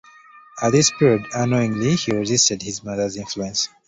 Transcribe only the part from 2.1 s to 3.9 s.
resisted his mother’s influence.